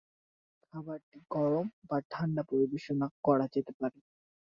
[0.63, 3.97] খাবারটি গরম বা ঠান্ডা পরিবেশন করা যেতে পারে।